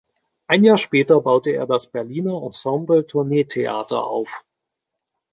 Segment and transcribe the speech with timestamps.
[0.47, 4.43] Ein Jahr später baute er das "Berliner-Ensemble-Tourneetheater" auf.